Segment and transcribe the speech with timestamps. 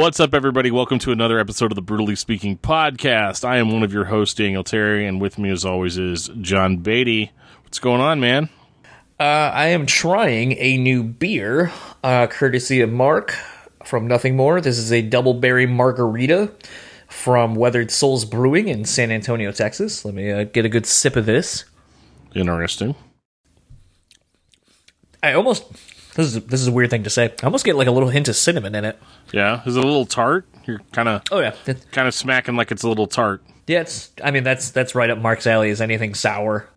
[0.00, 0.70] What's up, everybody?
[0.70, 3.44] Welcome to another episode of the Brutally Speaking podcast.
[3.44, 6.78] I am one of your hosts, Daniel Terry, and with me, as always, is John
[6.78, 7.32] Beatty.
[7.64, 8.48] What's going on, man?
[9.20, 11.70] Uh, I am trying a new beer,
[12.02, 13.36] uh, courtesy of Mark
[13.84, 14.62] from Nothing More.
[14.62, 16.50] This is a double berry margarita
[17.06, 20.02] from Weathered Souls Brewing in San Antonio, Texas.
[20.06, 21.66] Let me uh, get a good sip of this.
[22.34, 22.94] Interesting.
[25.22, 25.64] I almost
[26.20, 27.32] this is this is a weird thing to say.
[27.42, 28.98] I almost get like a little hint of cinnamon in it.
[29.32, 30.46] Yeah, is it a little tart?
[30.66, 31.54] You're kind of Oh yeah,
[31.92, 33.42] kind of smacking like it's a little tart.
[33.66, 33.80] yeah.
[33.80, 35.70] It's I mean that's that's right up Mark's alley.
[35.70, 36.68] Is anything sour?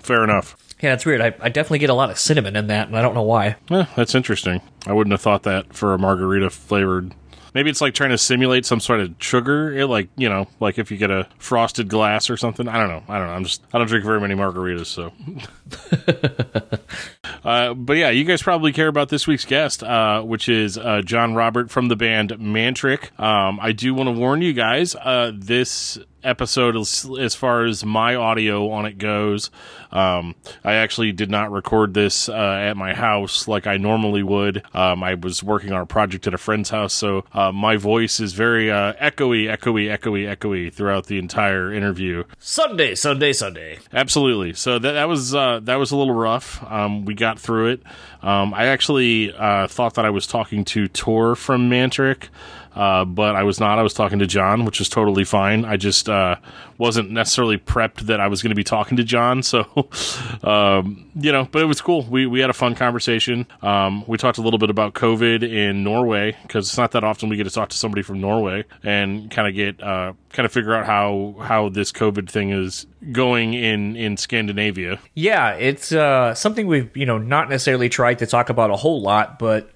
[0.00, 0.56] Fair enough.
[0.82, 1.20] Yeah, it's weird.
[1.20, 3.56] I, I definitely get a lot of cinnamon in that, and I don't know why.
[3.70, 4.62] Eh, that's interesting.
[4.86, 7.14] I wouldn't have thought that for a margarita flavored.
[7.54, 10.78] Maybe it's like trying to simulate some sort of sugar, it like you know, like
[10.78, 12.68] if you get a frosted glass or something.
[12.68, 13.02] I don't know.
[13.08, 13.34] I don't know.
[13.34, 15.12] I'm just I don't drink very many margaritas, so.
[17.44, 21.02] uh, but yeah, you guys probably care about this week's guest, uh, which is uh,
[21.04, 23.18] John Robert from the band Mantric.
[23.18, 24.94] Um, I do want to warn you guys.
[24.94, 29.50] Uh, this episode as, as far as my audio on it goes
[29.92, 34.62] um, i actually did not record this uh, at my house like i normally would
[34.74, 38.20] um, i was working on a project at a friend's house so uh, my voice
[38.20, 43.78] is very uh, echoey echoey echoey echoey throughout the entire interview Sunday, Sunday, Sunday.
[43.92, 44.54] Absolutely.
[44.54, 46.62] So that that was uh, that was a little rough.
[46.70, 47.82] Um, we got through it.
[48.22, 52.28] Um, I actually uh, thought that I was talking to Tor from Mantric,
[52.74, 53.78] uh, but I was not.
[53.78, 55.64] I was talking to John, which is totally fine.
[55.64, 56.36] I just uh,
[56.78, 59.42] wasn't necessarily prepped that I was going to be talking to John.
[59.50, 59.88] So,
[60.44, 62.02] um, you know, but it was cool.
[62.04, 63.46] We we had a fun conversation.
[63.62, 67.28] Um, we talked a little bit about COVID in Norway because it's not that often
[67.28, 70.52] we get to talk to somebody from Norway and kind of get uh, kind of
[70.52, 75.00] figure out how how this COVID thing is going in in Scandinavia.
[75.14, 79.00] Yeah, it's uh, something we've you know not necessarily tried to talk about a whole
[79.00, 79.70] lot, but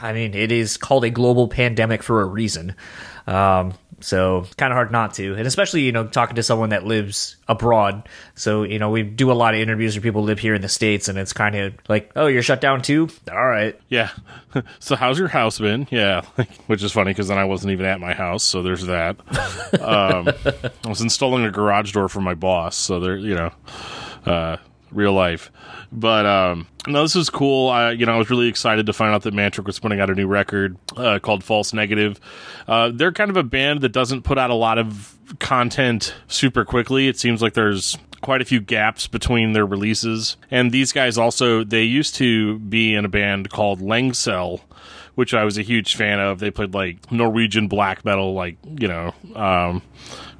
[0.00, 2.74] I mean it is called a global pandemic for a reason.
[3.26, 6.70] Um, so it's kind of hard not to, and especially you know talking to someone
[6.70, 8.06] that lives abroad.
[8.34, 10.68] So you know we do a lot of interviews where people live here in the
[10.68, 13.08] states, and it's kind of like, oh, you're shut down too.
[13.32, 14.10] All right, Yeah.
[14.78, 15.86] so how's your house been?
[15.90, 16.22] Yeah,
[16.66, 19.16] which is funny because then I wasn't even at my house, so there's that.
[19.80, 20.28] um,
[20.84, 23.52] I was installing a garage door for my boss, so there, you know,
[24.26, 24.56] uh,
[24.94, 25.50] real life.
[25.92, 27.70] But um, no, this is cool.
[27.70, 30.10] I, you know, I was really excited to find out that Mantric was putting out
[30.10, 32.18] a new record uh, called False Negative.
[32.66, 36.64] Uh, they're kind of a band that doesn't put out a lot of content super
[36.64, 37.08] quickly.
[37.08, 40.36] It seems like there's quite a few gaps between their releases.
[40.50, 44.60] And these guys also they used to be in a band called Lengsel,
[45.14, 46.38] which I was a huge fan of.
[46.38, 49.82] They played like Norwegian black metal, like you know, um,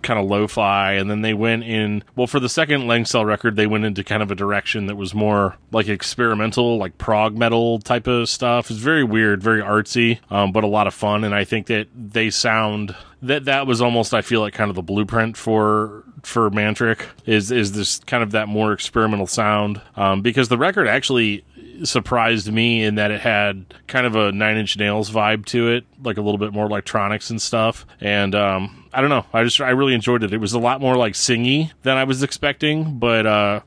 [0.05, 2.05] kind of lo-fi, and then they went in.
[2.15, 5.15] Well, for the second Lengsel record, they went into kind of a direction that was
[5.15, 8.71] more like experimental, like prog metal type of stuff.
[8.71, 11.25] It's very weird, very artsy, um, but a lot of fun.
[11.25, 14.77] And I think that they sound that that was almost I feel like kind of
[14.77, 20.23] the blueprint for for Mantric is is this kind of that more experimental sound um,
[20.23, 21.45] because the record actually
[21.83, 25.85] surprised me in that it had kind of a Nine Inch Nails vibe to it,
[26.03, 27.87] like a little bit more electronics and stuff.
[28.01, 30.33] And um, I don't know, I just I really enjoyed it.
[30.33, 33.61] It was a lot more like singy than I was expecting, but uh,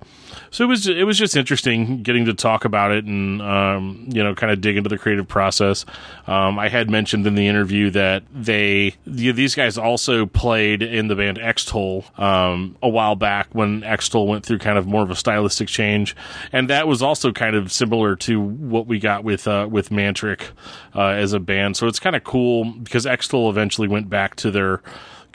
[0.52, 4.24] so it was it was just interesting getting to talk about it and um, you
[4.24, 5.86] know kind of dig into the creative process.
[6.28, 11.08] Um, I had mentioned in the interview that they the, these guys also played in
[11.08, 15.12] the band Extol um, a while back when Extol went through kind of more of
[15.12, 16.16] a stylistic change,
[16.52, 20.52] and that was also kind of similar to what we got with uh, with Mantric
[20.96, 21.76] uh, as a band.
[21.76, 24.82] So it's kind of cool because Extol eventually went back to their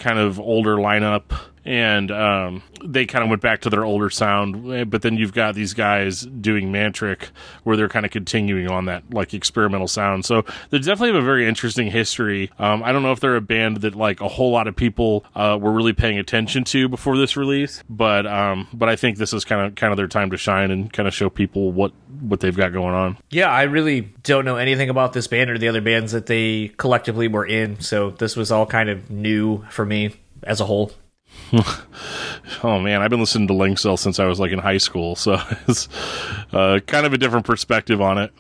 [0.03, 1.23] kind of older lineup
[1.65, 5.33] and um, they kind of went back to their older sound eh, but then you've
[5.33, 7.29] got these guys doing mantric
[7.65, 10.25] where they're kind of continuing on that like experimental sound.
[10.25, 12.51] So they definitely have a very interesting history.
[12.59, 15.25] Um, i don't know if they're a band that like a whole lot of people
[15.35, 19.33] uh, were really paying attention to before this release but um, but i think this
[19.33, 21.93] is kind of kind of their time to shine and kind of show people what
[22.21, 23.19] what they've got going on.
[23.31, 26.69] Yeah, I really don't know anything about this band or the other bands that they
[26.77, 30.93] collectively were in, so this was all kind of new for me as a whole.
[32.65, 35.41] Oh man, I've been listening to Linkcell since I was like in high school, so
[35.69, 35.89] it's
[36.53, 38.33] uh, kind of a different perspective on it.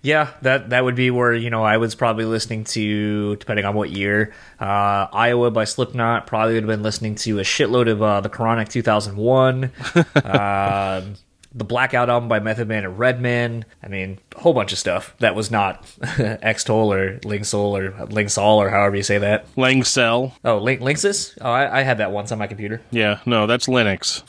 [0.00, 3.74] Yeah, that that would be where you know I was probably listening to, depending on
[3.74, 6.26] what year, uh, Iowa by Slipknot.
[6.26, 9.72] Probably would have been listening to a shitload of uh, the Chronic 2001,
[10.24, 11.14] um
[11.58, 13.64] the Blackout album by Method Man and Redman.
[13.82, 15.82] I mean, a whole bunch of stuff that was not
[16.42, 19.52] Extol or Linksol or Linksol or however you say that.
[19.56, 21.36] Langcell, Oh, Link Linksys.
[21.40, 22.80] Oh, I, I had that once on my computer.
[22.90, 24.22] yeah, no, that's Linux.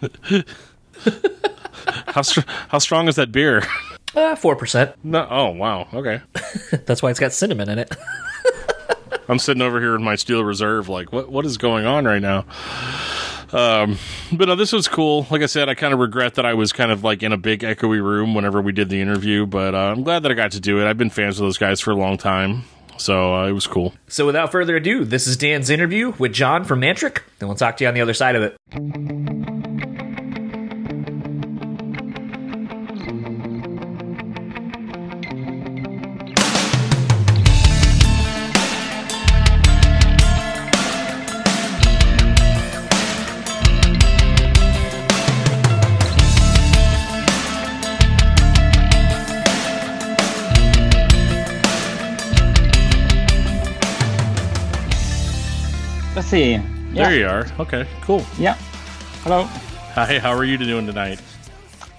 [2.08, 3.62] how str- how strong is that beer?
[4.14, 4.92] Uh, four percent.
[5.02, 6.20] no, oh wow, okay.
[6.84, 7.90] That's why it's got cinnamon in it.
[9.26, 12.20] I'm sitting over here in my Steel Reserve, like, what what is going on right
[12.20, 12.44] now?
[13.52, 13.98] Um,
[14.32, 15.26] but no, this was cool.
[15.30, 17.36] Like I said, I kind of regret that I was kind of like in a
[17.36, 20.52] big echoey room whenever we did the interview, but uh, I'm glad that I got
[20.52, 20.88] to do it.
[20.88, 22.64] I've been fans of those guys for a long time.
[22.98, 23.94] So uh, it was cool.
[24.08, 27.76] So without further ado, this is Dan's interview with John from Mantric, and we'll talk
[27.78, 29.71] to you on the other side of it.
[56.32, 56.52] See.
[56.52, 56.62] Yeah.
[56.94, 57.46] There you are.
[57.58, 58.24] Okay, cool.
[58.38, 58.54] Yeah.
[59.22, 59.42] Hello.
[59.92, 61.20] Hi, how are you doing tonight?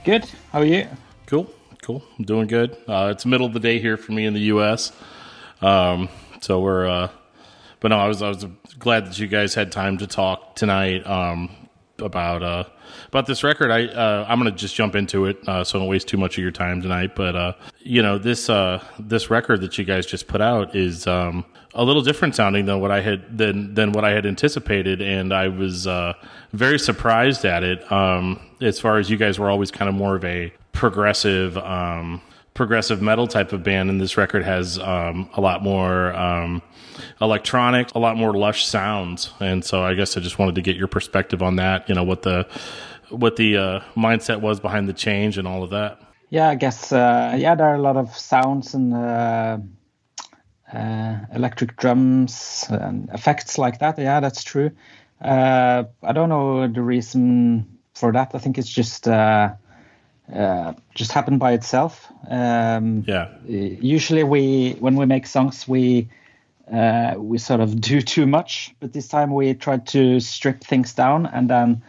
[0.04, 0.26] Good.
[0.52, 0.88] How are you?
[1.28, 1.48] Cool,
[1.84, 2.04] cool.
[2.18, 2.76] I'm doing good.
[2.88, 4.92] Uh, it's middle of the day here for me in the U.S.
[5.62, 6.10] Um,
[6.42, 7.10] so we're, uh,
[7.80, 8.48] but no, I was I was
[8.80, 11.52] glad that you guys had time to talk tonight um,
[12.00, 12.64] about uh,
[13.14, 13.70] about this record.
[13.70, 16.38] I uh, I'm gonna just jump into it, uh, so I don't waste too much
[16.38, 17.16] of your time tonight.
[17.16, 21.06] But uh, you know this uh, this record that you guys just put out is
[21.06, 21.46] um,
[21.76, 25.32] a little different sounding than what I had than than what I had anticipated, and
[25.32, 26.14] I was uh,
[26.54, 27.90] very surprised at it.
[27.92, 32.20] Um, as far as you guys were always kind of more of a progressive um,
[32.56, 36.64] progressive metal type of band, and this record has um, a lot more um,
[37.22, 40.76] electronic, a lot more lush sounds, and so I guess I just wanted to get
[40.76, 41.88] your perspective on that.
[41.90, 42.48] You know what the
[43.14, 46.00] what the uh, mindset was behind the change and all of that.
[46.30, 49.58] Yeah, I guess uh, yeah, there are a lot of sounds and uh,
[50.74, 54.00] uh, electric drums and effects like that.
[54.00, 54.72] Yeah, that's true.
[55.22, 58.32] Uh, I don't know the reason for that.
[58.34, 59.54] I think it's just uh,
[60.34, 62.12] uh, just happened by itself.
[62.28, 66.10] Um, Yeah, usually we when we make songs we
[66.72, 70.94] uh, we sort of do too much but this time we tried to strip things
[70.94, 71.84] down and then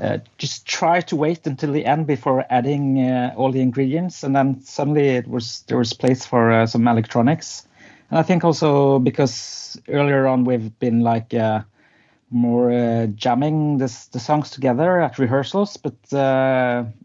[0.00, 4.36] uh, just try to wait until the end before adding uh, all the ingredients and
[4.36, 7.66] then suddenly it was there was place for uh, some electronics.
[8.10, 11.62] And i think also because earlier on we've been like uh,
[12.30, 15.94] more uh, jamming this, the songs together at rehearsals but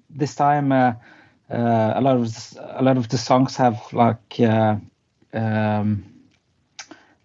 [0.10, 0.98] this time a
[1.50, 4.40] lot of a lot of the songs have like
[5.34, 6.11] um,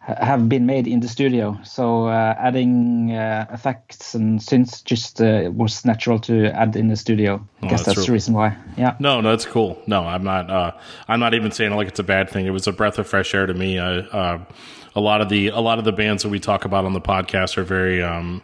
[0.06, 1.58] have been made in the studio.
[1.64, 6.96] So uh, adding uh, effects and synths just uh, was natural to add in the
[6.96, 7.34] studio.
[7.62, 8.56] I Oh, guess that's that's, the reason why.
[8.76, 8.94] Yeah.
[9.00, 9.82] No, no, that's cool.
[9.86, 10.50] No, I'm not.
[10.50, 10.72] Uh,
[11.08, 12.46] I'm not even saying like it's a bad thing.
[12.46, 13.78] It was a breath of fresh air to me.
[13.78, 14.44] I, uh,
[14.94, 17.00] a lot of the a lot of the bands that we talk about on the
[17.00, 18.02] podcast are very.
[18.02, 18.42] Um,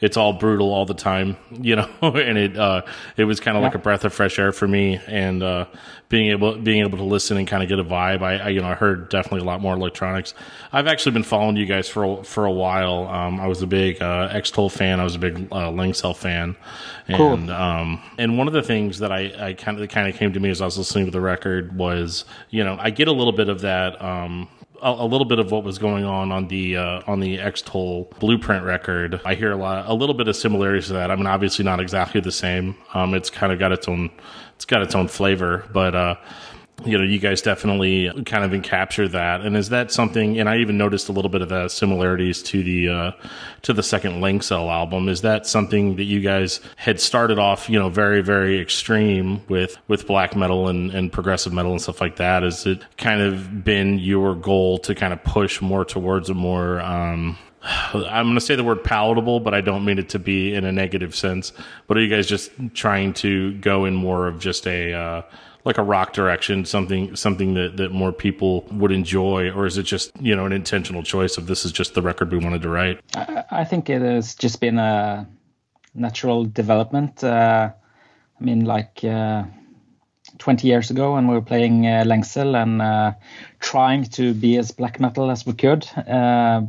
[0.00, 2.82] it's all brutal all the time, you know, and it uh,
[3.16, 5.66] it was kind of like a breath of fresh air for me, and uh,
[6.08, 8.22] being able being able to listen and kind of get a vibe.
[8.22, 10.34] I, I you know I heard definitely a lot more electronics.
[10.72, 13.06] I've actually been following you guys for a, for a while.
[13.08, 15.00] Um, I was a big uh, Extol fan.
[15.00, 16.56] I was a big uh, Lengsel fan,
[17.08, 17.50] and Cool.
[17.50, 20.40] um, and one of the things that I, I kind of kind of came to
[20.40, 23.32] me as I was listening to the record was, you know, I get a little
[23.32, 24.48] bit of that, um,
[24.82, 28.10] a, a little bit of what was going on on the uh, on the Extol
[28.18, 29.20] Blueprint record.
[29.24, 31.10] I hear a lot, a little bit of similarities to that.
[31.10, 32.76] I mean, obviously not exactly the same.
[32.92, 34.10] Um, it's kind of got its own,
[34.56, 35.94] it's got its own flavor, but.
[35.94, 36.14] Uh,
[36.84, 39.40] you know, you guys definitely kind of encapture that.
[39.40, 40.38] And is that something?
[40.38, 43.10] And I even noticed a little bit of the similarities to the uh,
[43.62, 45.08] to the second Link Cell album.
[45.08, 49.78] Is that something that you guys had started off, you know, very very extreme with
[49.88, 52.42] with black metal and, and progressive metal and stuff like that?
[52.42, 56.80] Is it kind of been your goal to kind of push more towards a more
[56.80, 57.38] um,
[57.94, 60.64] I'm going to say the word palatable, but I don't mean it to be in
[60.64, 61.52] a negative sense.
[61.86, 65.22] But are you guys just trying to go in more of just a uh,
[65.64, 69.84] like a rock direction, something something that, that more people would enjoy, or is it
[69.84, 72.68] just you know an intentional choice of this is just the record we wanted to
[72.68, 73.00] write?
[73.14, 75.26] I, I think it has just been a
[75.94, 77.24] natural development.
[77.24, 77.70] Uh,
[78.40, 79.44] I mean, like uh,
[80.38, 83.12] 20 years ago when we were playing uh, Lengsel and uh,
[83.60, 86.62] trying to be as black metal as we could, uh,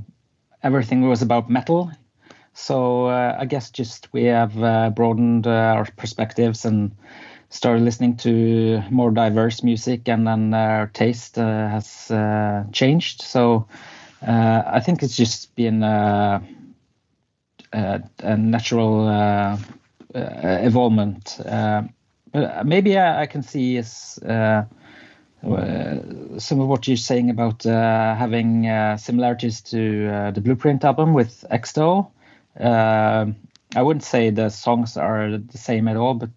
[0.64, 1.92] everything was about metal.
[2.54, 6.96] So uh, I guess just we have uh, broadened uh, our perspectives and
[7.56, 13.22] started listening to more diverse music, and then our taste uh, has uh, changed.
[13.22, 13.68] So
[14.28, 16.42] uh, I think it's just been a,
[17.72, 19.10] a natural
[20.14, 21.40] evolvement.
[22.32, 24.64] But maybe I, I can see uh,
[26.38, 31.46] some of what you're saying about uh, having uh, similarities to the Blueprint album with
[31.50, 32.12] Extol.
[32.60, 36.30] I wouldn't say the songs are the same at all, but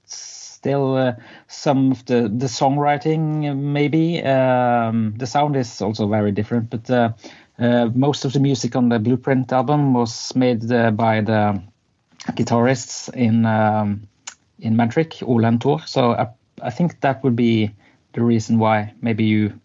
[0.59, 1.12] still uh,
[1.47, 6.71] some of the the songwriting uh, maybe um, the sound is also very different.
[6.71, 7.12] But uh,
[7.59, 11.62] uh, most of the music on the Blueprint album was made uh, by the
[12.33, 14.09] guitarists in um,
[14.59, 15.81] in and Tor.
[15.87, 16.27] So I,
[16.62, 17.71] I think that would be
[18.12, 19.61] the reason why maybe you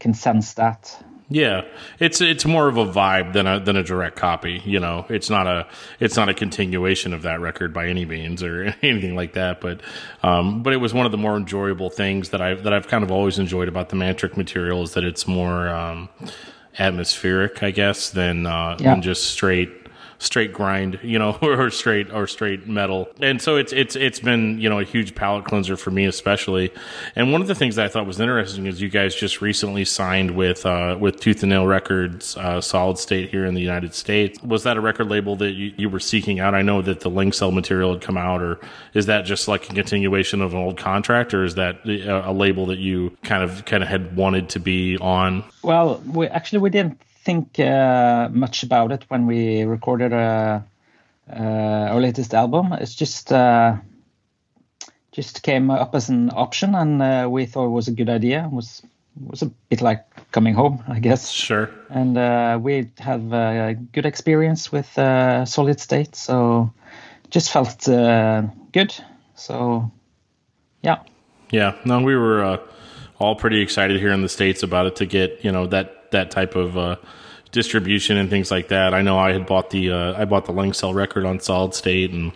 [0.00, 1.62] can sense that yeah,
[1.98, 4.62] it's it's more of a vibe than a than a direct copy.
[4.64, 5.66] You know, it's not a
[6.00, 9.60] it's not a continuation of that record by any means or anything like that.
[9.60, 9.82] But
[10.22, 13.04] um, but it was one of the more enjoyable things that I that I've kind
[13.04, 16.08] of always enjoyed about the Mantric material is that it's more um,
[16.78, 18.92] atmospheric, I guess, than uh, yeah.
[18.92, 19.77] than just straight
[20.18, 23.08] straight grind, you know, or straight or straight metal.
[23.20, 26.72] And so it's it's it's been you know a huge palate cleanser for me especially.
[27.16, 29.84] And one of the things that I thought was interesting is you guys just recently
[29.84, 33.94] signed with uh, with Tooth and Nail Records, uh, Solid State here in the United
[33.94, 34.42] States.
[34.42, 36.54] Was that a record label that you, you were seeking out?
[36.54, 38.58] I know that the Link Cell material had come out, or
[38.94, 42.32] is that just like a continuation of an old contract, or is that a, a
[42.32, 45.44] label that you kind of kind of had wanted to be on?
[45.62, 50.60] Well, we actually we didn't think uh, much about it when we recorded uh,
[51.30, 52.72] uh, our latest album.
[52.72, 53.76] It's just uh,
[55.12, 58.44] just came up as an option, and uh, we thought it was a good idea.
[58.44, 58.82] It was
[59.26, 61.30] was a bit like coming home, I guess.
[61.30, 61.70] Sure.
[61.90, 66.72] And uh, we have a good experience with Solid State, so
[67.30, 68.94] just felt good.
[69.34, 69.90] So,
[70.82, 71.02] yeah.
[71.50, 71.76] Yeah.
[71.84, 72.60] No, we were
[73.18, 76.30] all pretty excited here in the states about it to get you know that that
[76.30, 76.96] type of uh,
[77.52, 78.94] distribution and things like that.
[78.94, 81.74] I know I had bought the uh, I bought the Link Cell record on Solid
[81.74, 82.32] State and.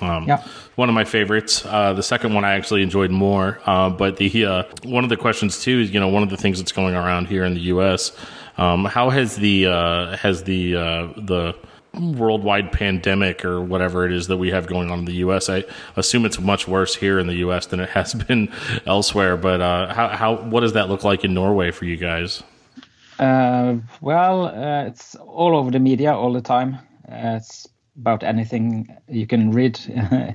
[0.00, 0.42] Um, yeah.
[0.76, 1.62] One of my favorites.
[1.66, 3.60] Uh, the second one I actually enjoyed more.
[3.66, 6.38] Uh, but the uh, one of the questions too is you know one of the
[6.38, 8.12] things that's going around here in the U.S.
[8.56, 11.54] Um, how has the uh, has the uh, the
[11.94, 15.48] worldwide pandemic or whatever it is that we have going on in the U.S.
[15.48, 15.64] I
[15.96, 17.66] assume it's much worse here in the U.S.
[17.66, 18.52] than it has been
[18.86, 19.36] elsewhere.
[19.36, 22.42] But uh, how how what does that look like in Norway for you guys?
[23.20, 26.76] Uh, well, uh, it's all over the media all the time.
[27.06, 29.78] Uh, it's about anything you can read
[30.12, 30.32] uh,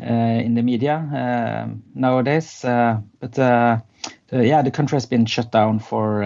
[0.00, 2.64] in the media uh, nowadays.
[2.64, 3.82] Uh, but the,
[4.30, 6.24] yeah, the country has been shut down for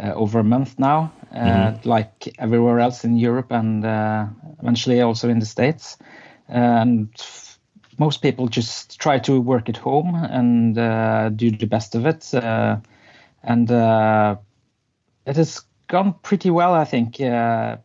[0.00, 1.86] over a month now, mm-hmm.
[1.86, 3.84] like everywhere else in Europe and
[4.58, 5.98] eventually also in the States.
[6.48, 7.10] And
[7.98, 10.74] most people just try to work at home and
[11.36, 12.32] do the best of it.
[13.42, 13.70] and
[15.28, 17.20] it has gone pretty well, I think.
[17.20, 17.76] Uh,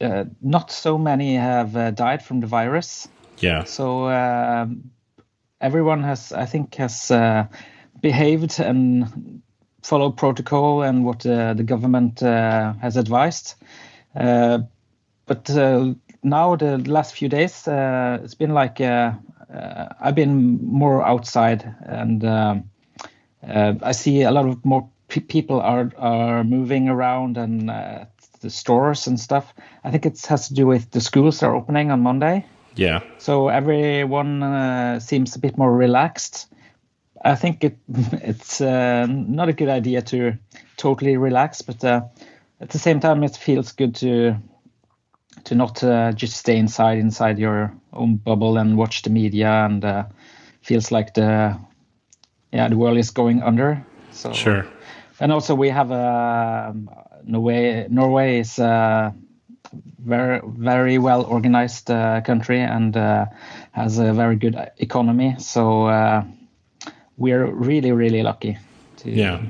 [0.00, 3.08] uh, not so many have uh, died from the virus.
[3.38, 3.64] Yeah.
[3.64, 4.90] So um,
[5.60, 7.46] everyone has, I think, has uh,
[8.00, 9.42] behaved and
[9.82, 13.54] followed protocol and what uh, the government uh, has advised.
[14.14, 15.48] but
[16.24, 22.24] now the last few days, it's been like I've been more outside and.
[22.24, 22.68] Um,
[23.44, 24.88] I see a lot of more
[25.20, 28.04] people are are moving around and uh,
[28.40, 29.54] the stores and stuff.
[29.84, 32.44] I think it has to do with the schools are opening on Monday.
[32.74, 33.00] Yeah.
[33.18, 36.52] So everyone uh, seems a bit more relaxed.
[37.24, 40.38] I think it it's uh, not a good idea to
[40.76, 42.02] totally relax, but uh,
[42.60, 44.36] at the same time, it feels good to
[45.44, 49.84] to not uh, just stay inside inside your own bubble and watch the media and
[49.84, 50.04] uh,
[50.60, 51.58] feels like the
[52.52, 53.84] yeah the world is going under.
[54.10, 54.66] So sure
[55.22, 56.90] and also we have a um,
[57.24, 57.86] Norway.
[57.88, 59.14] Norway is a
[60.04, 63.26] very very well organized uh, country and uh,
[63.70, 65.36] has a very good economy.
[65.38, 66.24] So uh,
[67.16, 68.58] we're really really lucky
[68.98, 69.40] to yeah.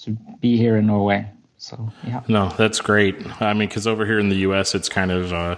[0.00, 1.26] to be here in Norway.
[1.56, 2.22] So yeah.
[2.28, 3.16] No, that's great.
[3.40, 5.56] I mean, because over here in the U.S., it's kind of uh,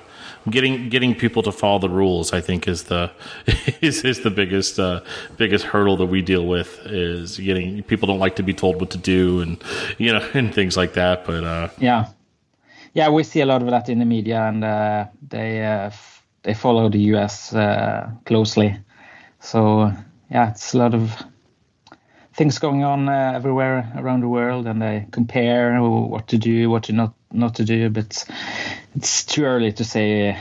[0.51, 2.33] getting getting people to follow the rules.
[2.33, 3.11] I think is the
[3.81, 5.01] is, is the biggest uh,
[5.37, 8.91] biggest hurdle that we deal with is getting people don't like to be told what
[8.91, 9.63] to do and
[9.99, 11.25] you know and things like that.
[11.25, 12.09] But uh, yeah,
[12.95, 16.25] yeah, we see a lot of that in the media, and uh, they uh, f-
[16.43, 17.55] they follow the U.S.
[17.55, 18.77] Uh, closely.
[19.41, 19.93] So
[20.31, 21.25] yeah, it's a lot of
[22.39, 26.85] things going on uh, everywhere around the world, and they compare what to do, what
[26.85, 27.91] to not not to do.
[27.91, 28.25] But
[28.95, 30.39] it's too early to say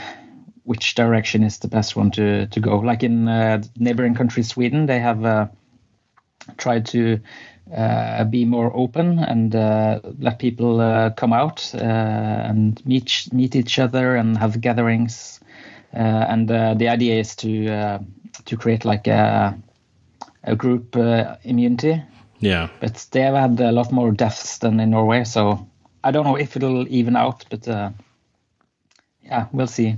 [0.63, 2.77] which direction is the best one to to go.
[2.79, 5.47] Like in uh, neighboring country Sweden, they have uh,
[6.57, 7.19] tried to
[7.75, 13.55] uh, be more open and uh, let people uh, come out uh, and meet meet
[13.55, 15.39] each other and have gatherings.
[15.93, 17.99] and the idea is to
[18.45, 19.57] to create like a
[20.47, 22.01] a group uh, immunity.
[22.39, 22.69] Yeah.
[22.79, 25.67] But they have had a lot more deaths than in Norway, so
[26.03, 27.91] I don't know if it'll even out, but uh,
[29.27, 29.97] yeah, we'll see.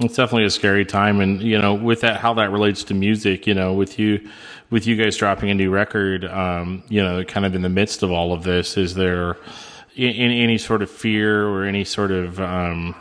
[0.00, 3.46] It's definitely a scary time, and you know, with that, how that relates to music,
[3.46, 4.28] you know, with you,
[4.70, 8.02] with you guys dropping a new record, um, you know, kind of in the midst
[8.02, 9.36] of all of this, is there,
[9.94, 12.96] in any sort of fear or any sort of um,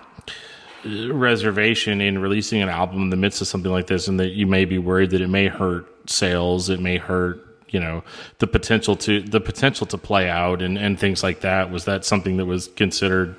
[0.86, 4.46] reservation in releasing an album in the midst of something like this, and that you
[4.46, 8.04] may be worried that it may hurt sales, it may hurt you know
[8.38, 11.72] the potential to the potential to play out and, and things like that.
[11.72, 13.36] Was that something that was considered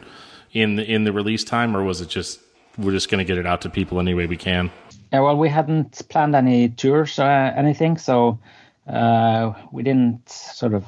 [0.54, 2.40] in the in the release time, or was it just
[2.78, 4.70] we're just going to get it out to people any way we can?
[5.12, 8.38] Yeah, well, we hadn't planned any tours or anything, so
[8.86, 10.86] uh, we didn't sort of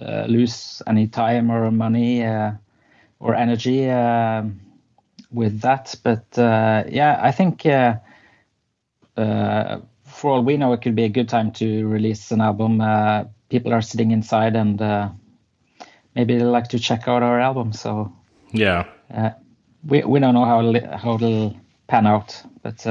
[0.00, 2.52] uh, lose any time or money uh,
[3.18, 4.44] or energy uh,
[5.30, 5.94] with that.
[6.02, 7.96] But uh, yeah, I think uh,
[9.16, 12.80] for all we know, it could be a good time to release an album.
[13.48, 14.78] people are sitting inside and
[16.14, 17.72] maybe they like to check out our album.
[17.72, 18.12] So
[18.52, 18.86] yeah,
[19.86, 20.62] we we don't know how
[20.96, 22.86] how it'll pan out, but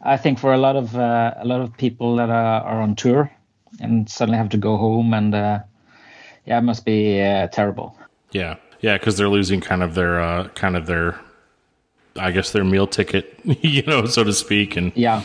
[0.00, 2.94] I think for a lot of uh, a lot of people that are, are, on
[2.94, 3.30] tour
[3.80, 5.60] and suddenly have to go home and uh,
[6.46, 7.96] yeah, it must be uh, terrible.
[8.30, 11.18] Yeah, yeah, because they're losing kind of their uh, kind of their,
[12.16, 15.22] I guess their meal ticket, you know, so to speak, and yeah,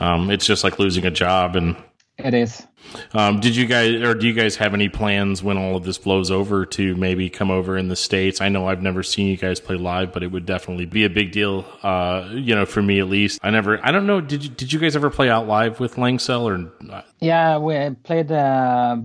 [0.00, 1.76] um, it's just like losing a job and
[2.24, 2.66] it is.
[3.12, 5.98] Um, did you guys, or do you guys have any plans when all of this
[5.98, 8.40] blows over to maybe come over in the states?
[8.40, 11.10] I know I've never seen you guys play live, but it would definitely be a
[11.10, 11.64] big deal.
[11.82, 13.40] Uh, you know, for me at least.
[13.42, 14.20] I never, I don't know.
[14.20, 17.02] Did you, did you guys ever play out live with Lengsel or?
[17.20, 18.96] Yeah, we played uh,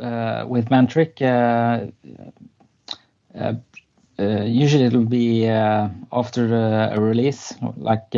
[0.00, 1.20] uh, with Mantric.
[1.20, 1.90] Uh,
[3.38, 3.54] uh,
[4.18, 6.54] uh, usually it'll be after
[6.92, 8.10] a release, like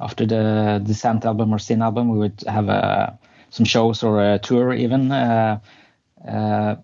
[0.00, 3.18] after the Descent album or Sin album, we would have a
[3.50, 5.12] some shows or a tour even.
[5.12, 5.60] Uh,
[6.26, 6.76] uh,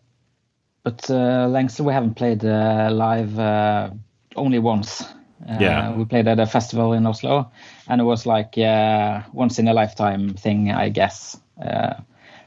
[0.83, 3.91] but uh, Lengsel we haven't played uh, live uh,
[4.37, 5.03] only once.
[5.49, 7.51] Uh, yeah, we played at a festival in Oslo,
[7.89, 8.57] and it was like
[9.33, 11.39] once in a lifetime thing, I guess.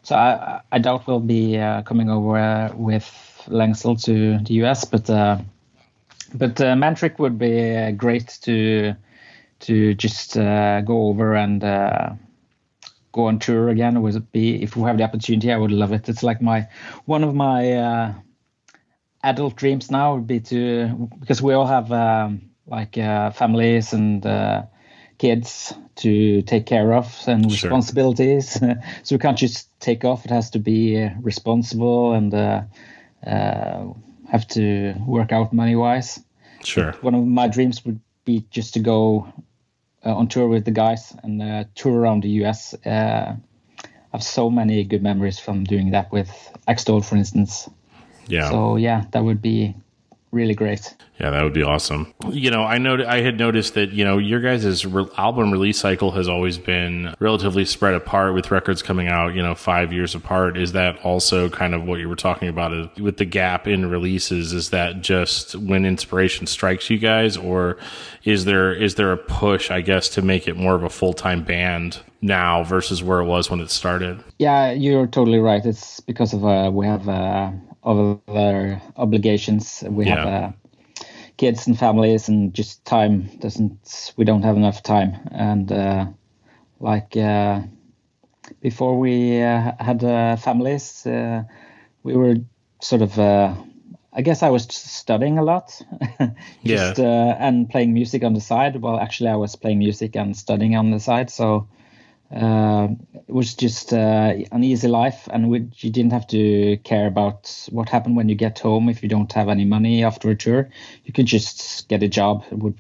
[0.04, 3.06] so I, I doubt we'll be coming over with
[3.48, 8.96] Lengsel to the US, but but Mantric would be great to
[9.60, 11.62] to just go over and
[13.12, 16.08] go on tour again would be if we have the opportunity i would love it.
[16.10, 16.68] It's like my
[17.06, 18.14] one of my uh,
[19.24, 24.26] adult dreams now would be to because we all have um, like uh, families and
[24.26, 24.64] uh,
[25.18, 27.70] kids to take care of and sure.
[27.70, 28.62] responsibilities.
[29.04, 30.26] So we can't just take off.
[30.26, 32.62] It has to be uh, responsible and uh,
[33.26, 33.88] uh,
[34.32, 36.20] have to work out money wise
[36.64, 36.92] sure.
[37.02, 39.42] One of my dreams would be just to go uh,
[40.04, 42.74] on tour with the guys and uh, tour around the US.
[42.86, 43.36] Uh,
[43.84, 46.30] I have so many good memories from doing that with
[46.68, 47.70] Extol, for instance.
[48.28, 48.50] Yeah.
[48.50, 49.76] So yeah, that would be
[50.32, 50.96] really great.
[51.20, 52.14] Yeah, that would be awesome.
[52.30, 55.80] You know, I know I had noticed that you know your guys' re- album release
[55.80, 60.16] cycle has always been relatively spread apart with records coming out, you know, five years
[60.16, 60.58] apart.
[60.58, 63.90] Is that also kind of what you were talking about is, with the gap in
[63.90, 64.54] releases?
[64.54, 67.78] Is that just when inspiration strikes you guys, or
[68.24, 71.14] is there is there a push, I guess, to make it more of a full
[71.14, 74.24] time band now versus where it was when it started?
[74.38, 75.66] Yeah, you're totally right.
[75.66, 77.10] It's because of uh, we have.
[77.10, 77.52] Uh,
[77.90, 79.84] other obligations.
[79.88, 80.16] We yeah.
[80.16, 80.52] have uh,
[81.38, 84.14] kids and families, and just time doesn't.
[84.18, 86.06] We don't have enough time, and uh,
[86.80, 87.62] like uh,
[88.62, 91.44] before we uh, had uh, families, uh,
[92.04, 92.36] we were
[92.82, 93.20] sort of.
[94.12, 95.82] I guess I was studying a lot,
[96.66, 97.38] just yeah.
[97.40, 98.82] and playing music on the side.
[98.82, 101.68] Well, actually, I was playing music and studying on the side, so
[102.32, 102.90] uh,
[103.28, 107.68] it was just uh, an easy life, and we, you didn't have to care about
[107.72, 110.70] what happened when you get home if you don't have any money after a tour.
[111.06, 112.46] You could just get a job.
[112.52, 112.80] It would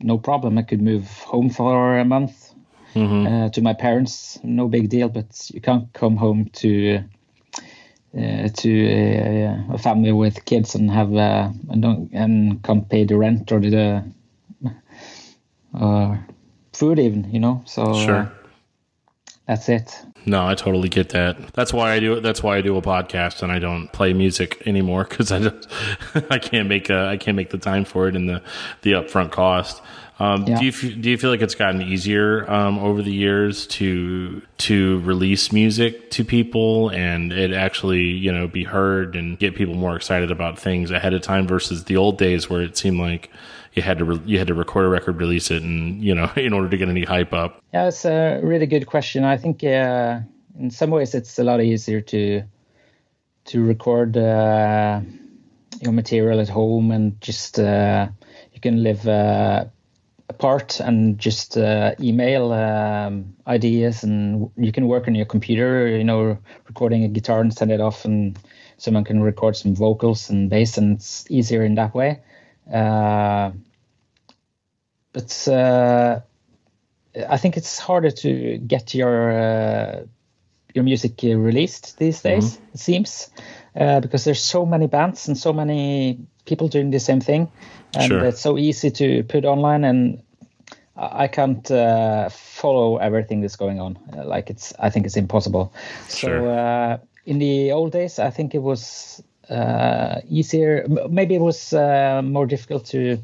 [0.00, 0.58] no problem.
[0.58, 2.54] I could move home for a month
[2.94, 3.26] mm-hmm.
[3.26, 4.38] uh, to my parents.
[4.42, 5.08] No big deal.
[5.08, 7.04] But you can't come home to
[8.16, 13.04] uh, to a, a, family with kids and have uh, and, don't, and can't pay
[13.04, 14.04] the rent or the
[15.72, 16.16] uh,
[16.72, 17.32] food even.
[17.32, 18.32] You know, so sure
[19.48, 19.98] that's it.
[20.26, 21.54] No, I totally get that.
[21.54, 22.20] That's why I do it.
[22.20, 25.68] That's why I do a podcast and I don't play music anymore because I just
[26.30, 28.42] I can't make a, I can't make the time for it and the
[28.82, 29.80] the upfront cost.
[30.20, 30.58] Um, yeah.
[30.58, 35.00] Do you do you feel like it's gotten easier um, over the years to to
[35.00, 39.96] release music to people and it actually you know be heard and get people more
[39.96, 43.30] excited about things ahead of time versus the old days where it seemed like
[43.74, 46.30] you had to re- you had to record a record, release it, and you know
[46.36, 47.62] in order to get any hype up?
[47.72, 49.24] Yeah, it's a really good question.
[49.24, 50.20] I think uh,
[50.58, 52.42] in some ways it's a lot easier to
[53.46, 55.00] to record uh,
[55.80, 58.08] your material at home and just uh,
[58.52, 59.64] you can live uh,
[60.28, 65.88] apart and just uh, email um, ideas and you can work on your computer.
[65.88, 68.38] You know, recording a guitar and send it off and
[68.78, 72.20] someone can record some vocals and bass, and it's easier in that way.
[72.72, 73.52] Uh,
[75.12, 76.20] but uh,
[77.28, 80.04] I think it's harder to get your uh,
[80.74, 82.56] your music released these days.
[82.56, 82.74] Mm-hmm.
[82.74, 83.30] It seems
[83.74, 87.50] uh, because there's so many bands and so many people doing the same thing,
[87.94, 88.24] and sure.
[88.24, 89.84] it's so easy to put online.
[89.84, 90.22] And
[90.96, 93.98] I can't uh, follow everything that's going on.
[94.12, 95.72] Like it's, I think it's impossible.
[96.08, 96.40] Sure.
[96.40, 100.86] So uh, in the old days, I think it was uh, easier.
[101.10, 103.18] Maybe it was more difficult to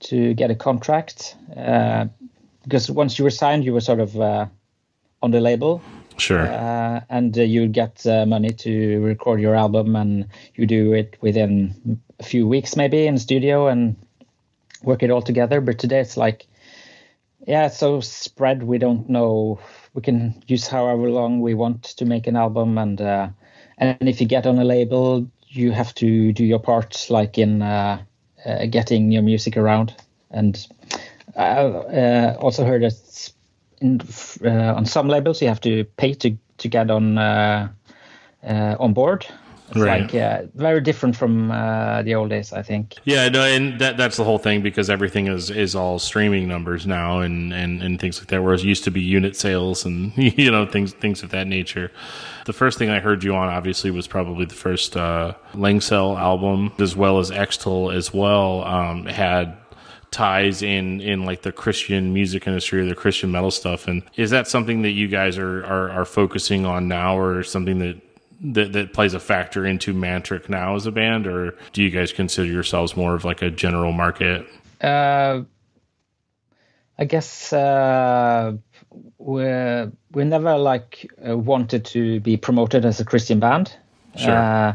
[0.00, 5.40] to get a contract because once you were signed, you were sort of on the
[5.40, 5.80] label.
[6.16, 6.46] Sure.
[6.46, 11.16] Uh, and uh, you get uh, money to record your album, and you do it
[11.20, 13.96] within a few weeks, maybe in studio, and
[14.82, 15.60] work it all together.
[15.60, 16.46] But today it's like,
[17.46, 18.62] yeah, it's so spread.
[18.62, 19.58] We don't know.
[19.94, 23.28] We can use however long we want to make an album, and uh,
[23.78, 27.62] and if you get on a label, you have to do your part, like in
[27.62, 28.02] uh,
[28.44, 29.94] uh, getting your music around.
[30.30, 30.66] And
[31.36, 33.30] I also heard that
[33.80, 34.00] in,
[34.44, 37.68] uh, on some labels you have to pay to to get on uh,
[38.46, 39.26] uh, on board.
[39.70, 40.02] It's right.
[40.02, 42.96] like uh, very different from uh, the old days, I think.
[43.04, 46.86] Yeah, no, and that that's the whole thing because everything is is all streaming numbers
[46.86, 48.42] now and, and, and things like that.
[48.42, 51.90] Whereas it used to be unit sales and you know things things of that nature.
[52.44, 56.72] The first thing I heard you on obviously was probably the first uh, Lengsel album,
[56.78, 58.64] as well as Extol as well.
[58.64, 59.56] Um, had
[60.10, 63.88] ties in in like the Christian music industry or the Christian metal stuff.
[63.88, 67.78] And is that something that you guys are are, are focusing on now, or something
[67.78, 67.98] that
[68.44, 72.12] that, that plays a factor into Mantric now as a band, or do you guys
[72.12, 74.46] consider yourselves more of like a general market?
[74.80, 75.42] Uh,
[76.98, 78.52] I guess uh,
[79.18, 79.44] we
[80.12, 83.74] we never like uh, wanted to be promoted as a Christian band.
[84.16, 84.30] Sure.
[84.30, 84.74] Uh,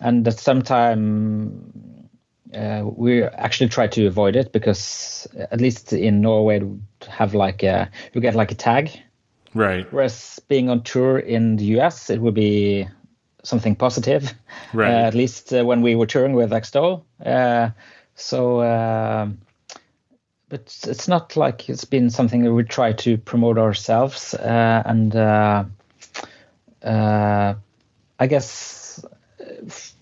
[0.00, 2.08] and at some time
[2.54, 6.62] uh, we actually try to avoid it because at least in Norway
[7.08, 8.90] have like a you get like a tag,
[9.54, 9.86] right?
[9.92, 12.88] Whereas being on tour in the US, it would be
[13.42, 14.32] something positive,
[14.72, 14.90] right?
[14.90, 17.04] Uh, at least uh, when we were touring with Extol.
[17.24, 17.70] Uh,
[18.14, 19.28] so, uh,
[20.48, 25.14] but it's not like it's been something that we try to promote ourselves, uh, and
[26.84, 28.81] I guess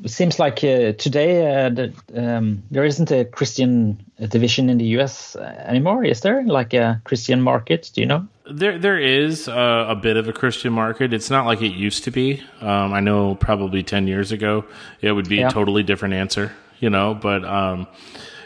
[0.07, 5.37] seems like uh, today uh, the, um, there isn't a Christian division in the U.S.
[5.37, 6.05] anymore.
[6.05, 7.90] Is there like a Christian market?
[7.94, 8.27] Do you know?
[8.51, 11.12] There, there is uh, a bit of a Christian market.
[11.12, 12.42] It's not like it used to be.
[12.61, 14.64] Um, I know probably ten years ago
[15.01, 15.49] it would be yeah.
[15.49, 16.53] a totally different answer.
[16.79, 17.87] You know, but um,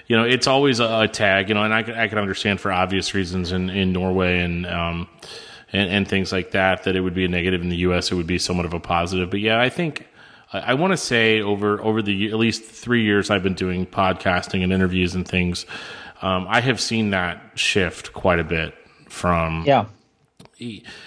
[0.06, 1.48] you know, it's always a, a, tag.
[1.48, 4.66] You know, and I, I can understand for obvious reasons in in Norway and.
[4.66, 5.08] Um,
[5.72, 8.12] and, and things like that, that it would be a negative in the U.S.
[8.12, 9.28] It would be somewhat of a positive.
[9.28, 10.06] But yeah, I think
[10.58, 14.62] I want to say over over the at least three years I've been doing podcasting
[14.62, 15.66] and interviews and things,
[16.22, 18.74] um, I have seen that shift quite a bit
[19.08, 19.86] from yeah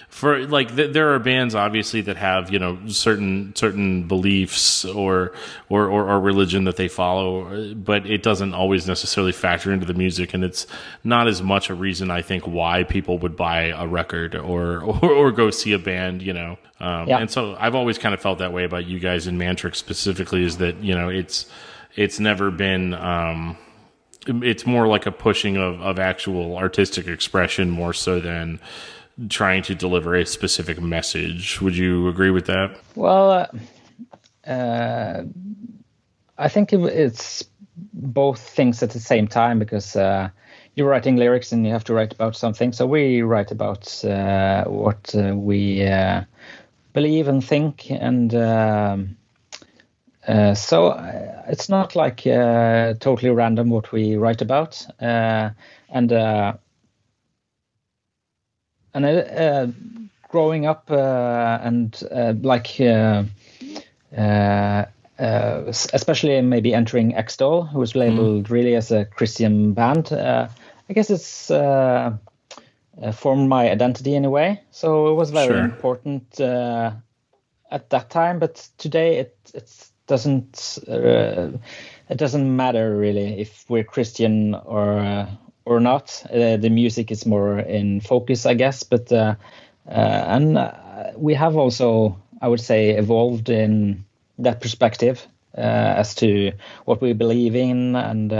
[0.09, 5.31] for like th- there are bands obviously that have you know certain certain beliefs or,
[5.69, 9.93] or or or religion that they follow but it doesn't always necessarily factor into the
[9.93, 10.67] music and it's
[11.05, 15.11] not as much a reason i think why people would buy a record or or,
[15.11, 17.17] or go see a band you know um, yeah.
[17.17, 20.43] and so i've always kind of felt that way about you guys in mantric specifically
[20.43, 21.45] is that you know it's
[21.95, 23.57] it's never been um,
[24.27, 28.59] it's more like a pushing of, of actual artistic expression more so than
[29.29, 31.59] trying to deliver a specific message.
[31.61, 32.79] Would you agree with that?
[32.95, 35.23] Well, uh, uh,
[36.37, 37.43] I think it's
[37.93, 40.29] both things at the same time because uh,
[40.75, 42.71] you're writing lyrics and you have to write about something.
[42.71, 46.23] So we write about uh, what uh, we uh,
[46.93, 49.17] believe and think, and um,
[50.55, 50.93] so
[51.47, 54.85] it's not like totally random what we write about.
[54.99, 56.11] and
[58.97, 59.67] and uh, uh,
[60.29, 62.03] growing up uh, and
[62.43, 62.79] like
[65.19, 68.49] especially maybe entering Extol, who was labeled mm.
[68.49, 70.11] really as a Christian band.
[70.11, 72.17] I guess it's uh,
[73.13, 74.61] formed my identity in a way.
[74.71, 75.59] So it was very sure.
[75.59, 76.91] important uh,
[77.69, 78.39] at that time.
[78.39, 81.49] But today it it doesn't uh,
[82.09, 85.27] it doesn't matter really if we're Christian or
[85.67, 86.23] or not.
[86.31, 88.83] Uh, the music is more in focus, I guess.
[88.83, 89.35] But uh,
[89.87, 90.57] uh, and
[91.15, 94.05] we have also, I would say, evolved in
[94.39, 96.51] that perspective as to
[96.85, 98.31] what we believe in and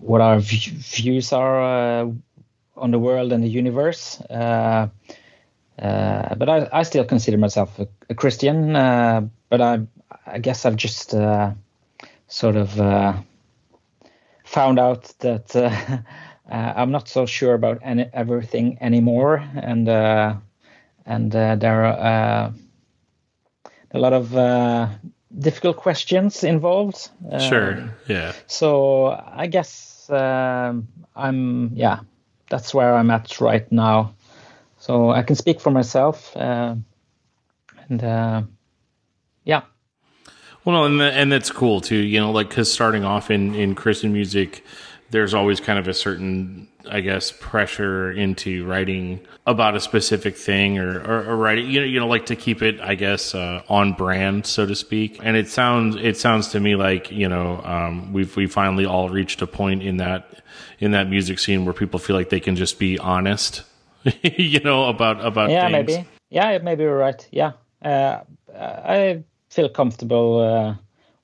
[0.00, 2.10] what our v- views are
[2.76, 4.20] on the world and the universe.
[4.22, 4.88] Uh,
[5.76, 8.74] but I, I still consider myself a, a Christian.
[8.74, 9.86] Uh, but I
[10.26, 11.52] I guess I've just uh,
[12.26, 13.14] sort of uh,
[14.48, 15.68] found out that uh,
[16.50, 20.36] uh, I'm not so sure about any, everything anymore, and uh,
[21.06, 22.52] and there are
[23.92, 24.32] a lot of
[25.38, 27.10] difficult questions involved.
[27.38, 27.94] sure.
[28.06, 28.32] Yeah.
[28.46, 32.00] So I guess um, I'm yeah,
[32.50, 34.14] that's where I'm at right now.
[34.78, 36.74] So I can speak for myself, uh,
[37.88, 38.42] and uh.
[40.68, 41.96] Well, no, and the, and that's cool too.
[41.96, 44.62] You know, like because starting off in in Christian music,
[45.08, 50.78] there's always kind of a certain, I guess, pressure into writing about a specific thing
[50.78, 53.62] or, or, or writing, you know, you know, like to keep it, I guess, uh,
[53.70, 55.18] on brand, so to speak.
[55.22, 59.08] And it sounds, it sounds to me like, you know, um, we've, we finally all
[59.08, 60.42] reached a point in that,
[60.80, 63.62] in that music scene where people feel like they can just be honest,
[64.22, 65.86] you know, about, about, yeah, things.
[65.86, 66.08] maybe.
[66.28, 67.26] Yeah, maybe you're right.
[67.32, 67.52] Yeah.
[67.82, 68.20] Uh,
[68.54, 70.74] I feel comfortable, uh,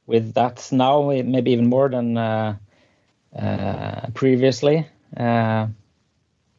[0.07, 2.57] with that now, maybe even more than, uh,
[3.37, 4.87] uh, previously.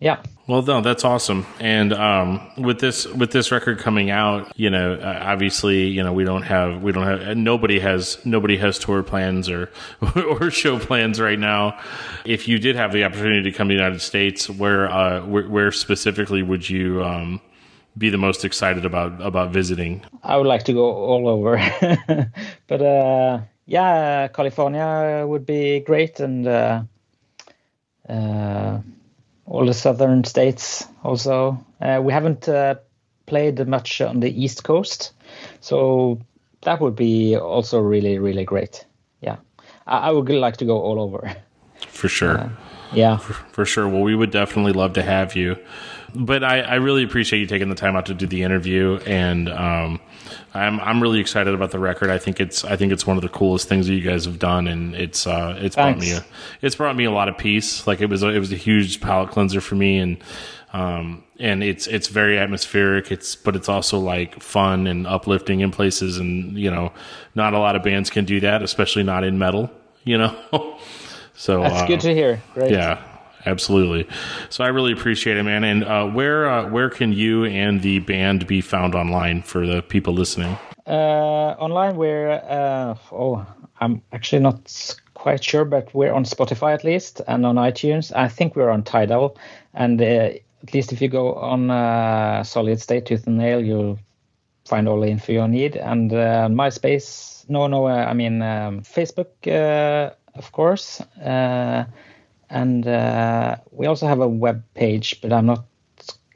[0.05, 0.21] Yeah.
[0.47, 1.47] Well, no, that's awesome.
[1.59, 6.23] And um, with this with this record coming out, you know, obviously, you know, we
[6.23, 9.71] don't have we don't have nobody has nobody has tour plans or
[10.15, 11.79] or show plans right now.
[12.25, 15.47] If you did have the opportunity to come to the United States, where uh, where,
[15.47, 17.41] where specifically would you um,
[17.97, 20.03] be the most excited about about visiting?
[20.23, 21.57] I would like to go all over,
[22.67, 26.83] but uh, yeah, California would be great, and uh,
[28.09, 28.79] uh,
[29.45, 31.63] all the southern states also.
[31.81, 32.75] Uh, we haven't uh,
[33.25, 35.13] played much on the East Coast,
[35.61, 36.19] so
[36.61, 38.85] that would be also really, really great.
[39.21, 39.37] Yeah,
[39.87, 41.35] I, I would like to go all over.
[41.87, 42.37] For sure.
[42.37, 42.49] Uh,
[42.93, 43.87] yeah, for, for sure.
[43.87, 45.57] Well, we would definitely love to have you
[46.15, 49.49] but I, I, really appreciate you taking the time out to do the interview, and
[49.49, 49.99] um,
[50.53, 52.09] I'm I'm really excited about the record.
[52.09, 54.39] I think it's I think it's one of the coolest things that you guys have
[54.39, 55.99] done, and it's uh, it's Thanks.
[55.99, 56.25] brought me a,
[56.61, 57.85] it's brought me a lot of peace.
[57.85, 60.17] Like it was a, it was a huge palate cleanser for me, and
[60.73, 63.11] um, and it's it's very atmospheric.
[63.11, 66.91] It's but it's also like fun and uplifting in places, and you know,
[67.33, 69.69] not a lot of bands can do that, especially not in metal.
[70.03, 70.35] You know.
[71.33, 72.41] so that's uh, good to hear.
[72.53, 72.71] Great.
[72.71, 73.01] Yeah,
[73.45, 74.07] absolutely.
[74.49, 75.63] So I really appreciate it, man.
[75.63, 79.81] And uh, where uh, where can you and the band be found online for the
[79.81, 80.57] people listening?
[80.87, 83.45] Uh, online, we're uh, oh,
[83.79, 88.11] I'm actually not quite sure, but we're on Spotify at least, and on iTunes.
[88.15, 89.37] I think we're on Tidal,
[89.73, 90.05] and uh,
[90.63, 93.99] at least if you go on uh, Solid State Tooth and Nail, you'll
[94.65, 95.75] find all the info you need.
[95.75, 99.29] And MySpace, no, no, I mean um, Facebook,
[100.35, 101.01] of course
[102.49, 105.65] and uh, we also have a web page, but I'm not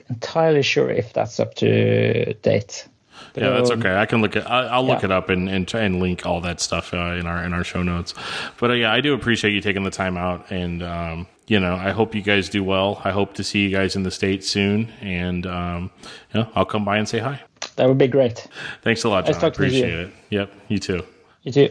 [0.09, 2.87] entirely sure if that's up to date.
[3.33, 3.95] But yeah, that's okay.
[3.95, 4.49] I can look at.
[4.49, 5.05] I'll look yeah.
[5.05, 7.63] it up and and, try and link all that stuff uh, in our in our
[7.63, 8.13] show notes.
[8.59, 11.75] But uh, yeah, I do appreciate you taking the time out, and um, you know,
[11.75, 13.01] I hope you guys do well.
[13.03, 15.91] I hope to see you guys in the states soon, and um,
[16.33, 17.41] you know, I'll come by and say hi.
[17.75, 18.47] That would be great.
[18.81, 19.35] Thanks a lot, John.
[19.43, 20.13] I Appreciate it.
[20.29, 21.05] Yep, you too.
[21.43, 21.69] You too.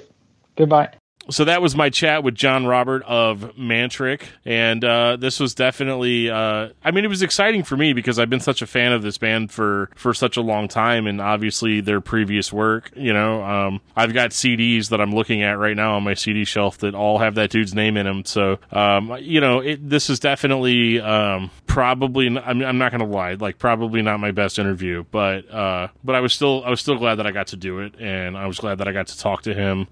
[0.57, 0.91] Goodbye
[1.31, 6.31] so that was my chat with John Robert of Mantric, and uh, this was definitely.
[6.31, 9.03] Uh, I mean, it was exciting for me because I've been such a fan of
[9.03, 12.91] this band for for such a long time, and obviously their previous work.
[12.97, 16.45] You know, um, I've got CDs that I'm looking at right now on my CD
[16.45, 18.25] shelf that all have that dude's name in them.
[18.25, 22.27] So, um, you know, it, this is definitely um, probably.
[22.27, 26.15] I'm, I'm not going to lie, like probably not my best interview, but uh, but
[26.15, 28.47] I was still I was still glad that I got to do it, and I
[28.47, 29.89] was glad that I got to talk to him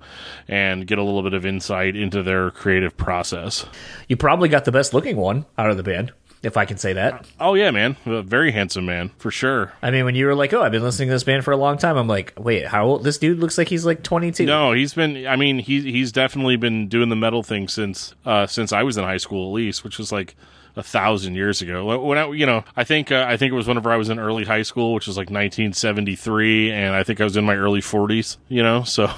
[0.48, 3.66] and get a little bit of insight into their creative process.
[4.08, 6.12] You probably got the best looking one out of the band,
[6.42, 7.26] if I can say that.
[7.40, 9.72] Oh yeah, man, a very handsome man for sure.
[9.82, 11.56] I mean, when you were like, "Oh, I've been listening to this band for a
[11.56, 13.04] long time," I'm like, "Wait, how old?
[13.04, 15.26] This dude looks like he's like 22." No, he's been.
[15.26, 18.96] I mean, he's he's definitely been doing the metal thing since uh, since I was
[18.96, 20.36] in high school, at least, which was like
[20.76, 22.04] a thousand years ago.
[22.04, 24.18] When I, you know, I think uh, I think it was whenever I was in
[24.18, 27.80] early high school, which was like 1973, and I think I was in my early
[27.80, 28.36] 40s.
[28.48, 29.10] You know, so.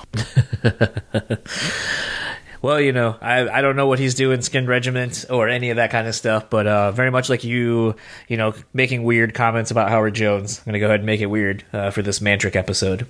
[2.62, 5.76] well, you know, I I don't know what he's doing, Skin Regiment or any of
[5.76, 7.96] that kind of stuff, but uh, very much like you,
[8.28, 10.60] you know, making weird comments about Howard Jones.
[10.60, 13.08] I'm gonna go ahead and make it weird uh, for this Mantric episode.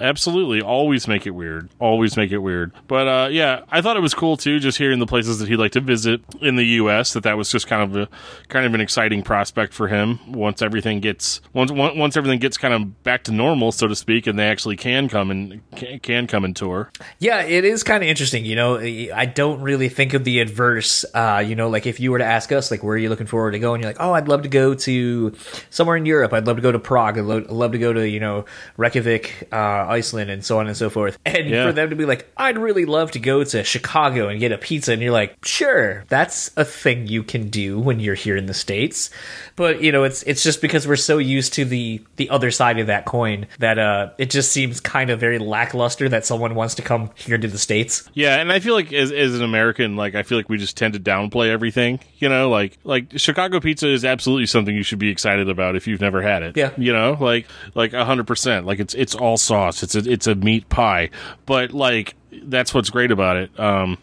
[0.00, 0.60] Absolutely.
[0.60, 1.68] Always make it weird.
[1.78, 2.72] Always make it weird.
[2.88, 5.56] But uh, yeah, I thought it was cool too, just hearing the places that he'd
[5.56, 7.12] like to visit in the U.S.
[7.12, 8.08] That that was just kind of a
[8.48, 12.74] kind of an exciting prospect for him once everything gets once once everything gets kind
[12.74, 16.26] of back to normal, so to speak, and they actually can come and can, can
[16.26, 16.90] come and tour.
[17.18, 18.44] Yeah, it is kind of interesting.
[18.44, 21.04] You know, I don't really think of the adverse.
[21.14, 23.26] Uh, you know, like if you were to ask us, like, where are you looking
[23.26, 23.74] forward to go?
[23.74, 25.34] And you're like, oh, I'd love to go to
[25.70, 26.32] somewhere in Europe.
[26.32, 27.18] I'd love to go to Prague.
[27.18, 28.44] I'd love, love to go to, you know,
[28.76, 31.18] Reykjavik, uh, Iceland, and so on and so forth.
[31.26, 31.66] And Yeah.
[31.66, 34.58] for them to be like, I'd really love to go to Chicago and get a
[34.58, 34.92] pizza.
[34.92, 38.54] And you're like, sure, that's a thing you can do when you're here in the
[38.54, 39.10] States.
[39.56, 42.78] But, you know, it's, it's just because we're so used to the, the other side
[42.78, 46.74] of that coin that, uh, it just seems kind of very lackluster that someone wants
[46.76, 48.08] to come here to the States.
[48.14, 50.76] Yeah, and I feel like as as an American, like I feel like we just
[50.76, 52.00] tend to downplay everything.
[52.18, 55.86] You know, like like Chicago pizza is absolutely something you should be excited about if
[55.86, 56.56] you've never had it.
[56.56, 56.70] Yeah.
[56.76, 58.66] you know, like like a hundred percent.
[58.66, 59.73] Like it's it's all sauce.
[59.82, 61.10] It's a it's a meat pie,
[61.46, 63.58] but like that's what's great about it.
[63.58, 63.98] Um,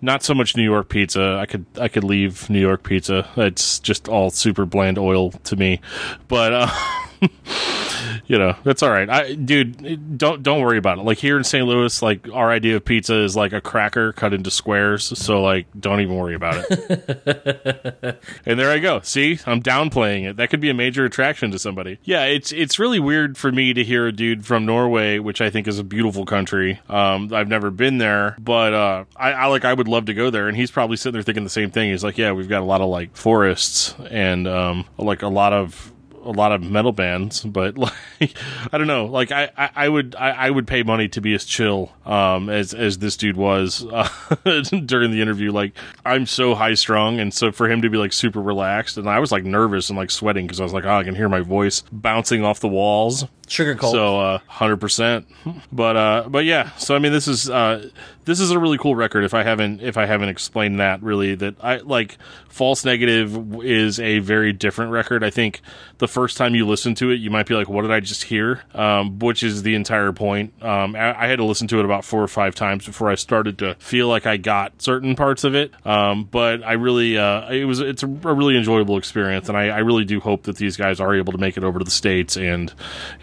[0.00, 1.38] not so much New York pizza.
[1.40, 3.28] I could I could leave New York pizza.
[3.36, 5.80] It's just all super bland oil to me,
[6.28, 6.52] but.
[6.52, 6.70] Uh,
[8.26, 9.08] you know that's all right.
[9.08, 11.02] I dude don't don't worry about it.
[11.02, 14.34] Like here in st louis like our idea of pizza is like a cracker cut
[14.34, 18.22] into squares so like don't even worry about it.
[18.46, 19.00] And there i go.
[19.02, 19.38] See?
[19.46, 20.36] I'm downplaying it.
[20.36, 21.98] That could be a major attraction to somebody.
[22.04, 25.50] Yeah it's it's really weird for me to hear a dude from norway which i
[25.50, 26.80] think is a beautiful country.
[26.88, 30.30] Um i've never been there but uh i, I like i would love to go
[30.30, 31.90] there and he's probably sitting there thinking the same thing.
[31.90, 35.52] He's like yeah we've got a lot of like forests and um like a lot
[35.52, 35.92] of
[36.26, 37.78] a lot of metal bands, but
[38.20, 38.36] like
[38.72, 41.34] I don't know, like I, I, I would I, I would pay money to be
[41.34, 44.08] as chill um, as as this dude was uh,
[44.84, 45.52] during the interview.
[45.52, 49.08] Like I'm so high strung, and so for him to be like super relaxed, and
[49.08, 51.28] I was like nervous and like sweating because I was like, oh, I can hear
[51.28, 53.24] my voice bouncing off the walls.
[53.46, 53.92] Sugar Cult.
[53.92, 55.26] So uh, hundred percent.
[55.70, 56.70] But uh, but yeah.
[56.76, 57.88] So I mean, this is uh,
[58.24, 59.24] this is a really cool record.
[59.24, 64.00] If I haven't if I haven't explained that really, that I like False Negative is
[64.00, 65.22] a very different record.
[65.22, 65.60] I think
[65.98, 68.24] the first time you listen to it, you might be like, "What did I just
[68.24, 70.54] hear?" Um, which is the entire point.
[70.62, 73.14] Um, I, I had to listen to it about four or five times before I
[73.14, 75.72] started to feel like I got certain parts of it.
[75.86, 79.68] Um, but I really, uh, it was it's a, a really enjoyable experience, and I,
[79.68, 81.90] I really do hope that these guys are able to make it over to the
[81.90, 82.72] states and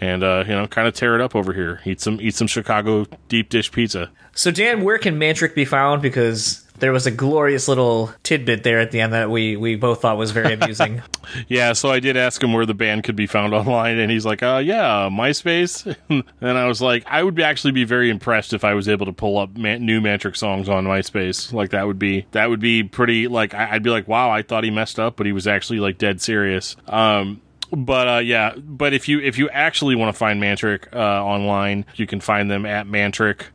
[0.00, 1.80] and uh, you know kind of tear it up over here.
[1.84, 4.10] Eat some eat some Chicago deep dish pizza.
[4.36, 6.02] So, Dan, where can Mantric be found?
[6.02, 10.02] Because there was a glorious little tidbit there at the end that we, we both
[10.02, 11.02] thought was very amusing.
[11.48, 14.26] Yeah, so I did ask him where the band could be found online, and he's
[14.26, 18.62] like, "Uh, yeah, MySpace." and I was like, "I would actually be very impressed if
[18.62, 21.52] I was able to pull up man- new Mantric songs on MySpace.
[21.52, 23.26] Like that would be that would be pretty.
[23.26, 25.80] Like I- I'd be like, wow, I thought he messed up, but he was actually
[25.80, 27.40] like dead serious." Um,
[27.76, 31.84] but uh, yeah, but if you if you actually want to find Mantric uh, online,
[31.94, 33.46] you can find them at Mantric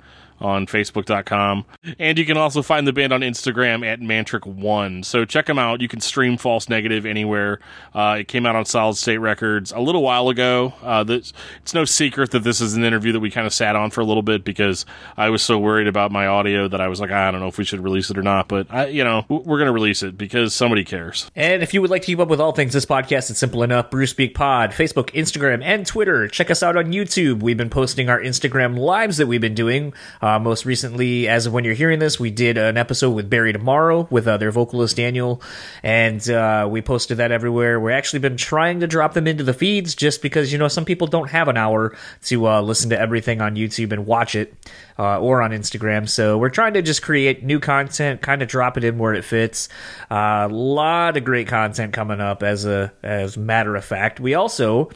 [0.42, 1.66] on facebook.com
[1.98, 5.82] and you can also find the band on instagram at mantric1 so check them out
[5.82, 7.60] you can stream false negative anywhere
[7.94, 11.74] uh, it came out on solid state records a little while ago uh, this, it's
[11.74, 14.06] no secret that this is an interview that we kind of sat on for a
[14.06, 14.86] little bit because
[15.18, 17.58] i was so worried about my audio that i was like i don't know if
[17.58, 20.18] we should release it or not but I, you know we're going to release it
[20.18, 22.86] because somebody cares and if you would like to keep up with all things this
[22.86, 23.90] podcast, it's simple enough.
[23.90, 26.28] Bruce Speak Pod, Facebook, Instagram, and Twitter.
[26.28, 27.42] Check us out on YouTube.
[27.42, 29.94] We've been posting our Instagram lives that we've been doing.
[30.22, 33.54] Uh, most recently, as of when you're hearing this, we did an episode with Bury
[33.54, 35.42] Tomorrow with uh, their vocalist Daniel,
[35.82, 37.80] and uh, we posted that everywhere.
[37.80, 40.84] We've actually been trying to drop them into the feeds just because, you know, some
[40.84, 44.54] people don't have an hour to uh, listen to everything on YouTube and watch it
[45.00, 46.08] uh, or on Instagram.
[46.08, 49.24] So we're trying to just create new content, kind of drop it in where it
[49.24, 49.70] fits.
[50.10, 54.20] A lot of great content coming up as a as a matter of fact.
[54.20, 54.92] We also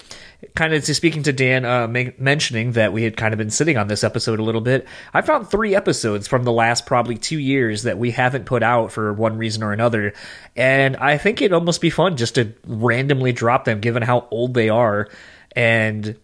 [0.56, 1.88] kind of speaking to Dan, uh,
[2.18, 4.88] mentioning that we had kind of been sitting on this episode a little bit.
[5.14, 8.91] I found three episodes from the last probably two years that we haven't put out
[8.91, 10.14] for one reason or another,
[10.56, 14.54] and I think it'd almost be fun just to randomly drop them, given how old
[14.54, 15.10] they are,
[15.56, 16.16] and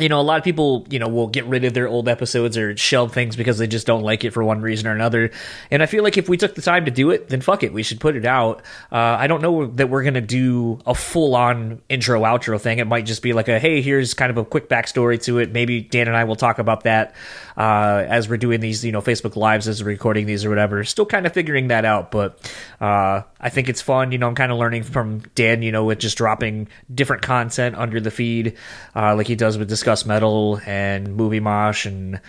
[0.00, 2.56] you know, a lot of people, you know, will get rid of their old episodes
[2.56, 5.30] or shelve things because they just don't like it for one reason or another.
[5.70, 7.72] And I feel like if we took the time to do it, then fuck it,
[7.72, 8.62] we should put it out.
[8.90, 12.78] Uh, I don't know that we're gonna do a full on intro outro thing.
[12.78, 15.52] It might just be like a hey, here's kind of a quick backstory to it.
[15.52, 17.14] Maybe Dan and I will talk about that
[17.58, 20.84] uh, as we're doing these, you know, Facebook lives as we're recording these or whatever.
[20.84, 22.40] Still kind of figuring that out, but
[22.80, 24.12] uh, I think it's fun.
[24.12, 25.62] You know, I'm kind of learning from Dan.
[25.62, 28.56] You know, with just dropping different content under the feed,
[28.94, 32.20] uh, like he does with Discuss Metal and Movie Mosh and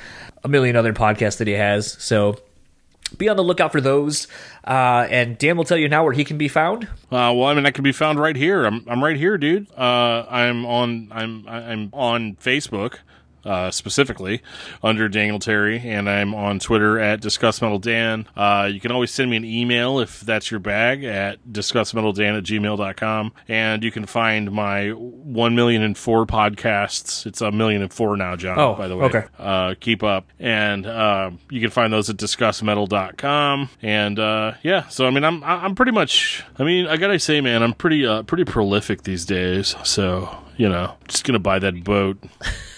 [0.44, 1.94] a million other podcasts that he has.
[2.02, 2.40] So
[3.18, 4.28] be on the lookout for those.
[4.66, 6.86] Uh, and Dan will tell you now where he can be found.
[6.86, 8.66] Uh, well, I mean, I can be found right here.
[8.66, 9.68] I'm, I'm right here, dude.
[9.78, 12.98] Uh, I'm on, I'm, I'm on Facebook.
[13.46, 14.42] Uh, specifically
[14.84, 18.26] under Daniel Terry, and I'm on Twitter at discuss DiscussMetalDan.
[18.36, 22.44] Uh, you can always send me an email if that's your bag at DiscussMetalDan at
[22.44, 23.34] gmail.com.
[23.48, 27.26] And you can find my 1 million and four podcasts.
[27.26, 29.06] It's a million and four now, John, Oh, by the way.
[29.06, 29.24] okay.
[29.38, 30.28] Uh, keep up.
[30.40, 33.70] And uh, you can find those at DiscussMetal.com.
[33.82, 36.44] And uh, yeah, so I mean, I'm I'm pretty much.
[36.58, 39.76] I mean, I gotta say, man, I'm pretty uh, pretty prolific these days.
[39.84, 42.22] So you know, just gonna buy that boat.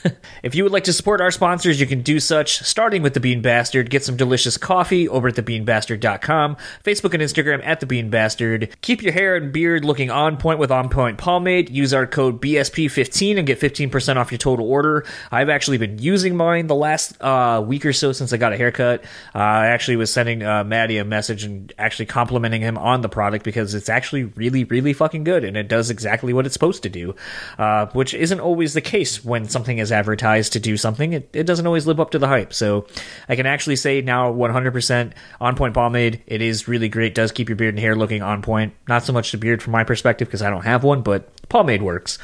[0.43, 3.19] If you would like to support our sponsors, you can do such, starting with The
[3.19, 3.91] Bean Bastard.
[3.91, 8.75] Get some delicious coffee over at thebeanbastard.com, Facebook and Instagram at The Bean Bastard.
[8.81, 11.69] Keep your hair and beard looking on point with On Point Pomade.
[11.69, 15.05] Use our code BSP15 and get 15% off your total order.
[15.31, 18.57] I've actually been using mine the last uh, week or so since I got a
[18.57, 19.03] haircut.
[19.35, 23.09] Uh, I actually was sending uh, Maddie a message and actually complimenting him on the
[23.09, 26.81] product because it's actually really, really fucking good and it does exactly what it's supposed
[26.83, 27.15] to do,
[27.59, 31.13] uh, Uh, which isn't always the case when something is advertised to do something.
[31.13, 32.51] It, it doesn't always live up to the hype.
[32.51, 32.85] So
[33.29, 36.21] I can actually say now 100% on point pomade.
[36.27, 37.15] It is really great.
[37.15, 38.73] Does keep your beard and hair looking on point.
[38.89, 41.83] Not so much the beard from my perspective because I don't have one, but pomade
[41.83, 42.17] works.